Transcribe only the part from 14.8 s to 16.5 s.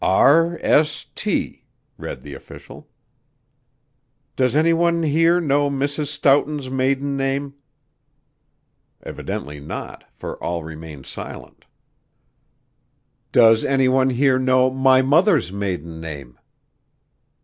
mother's maiden name?"